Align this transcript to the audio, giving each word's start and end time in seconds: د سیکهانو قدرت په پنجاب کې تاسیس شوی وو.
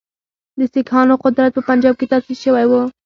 د 0.57 0.59
سیکهانو 0.73 1.21
قدرت 1.23 1.51
په 1.53 1.61
پنجاب 1.69 1.93
کې 1.99 2.09
تاسیس 2.11 2.37
شوی 2.45 2.65
وو. 2.67 2.81